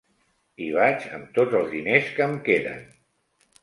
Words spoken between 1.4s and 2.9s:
els diners que em queden.